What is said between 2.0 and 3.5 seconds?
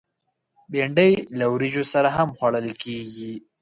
هم خوړل کېږي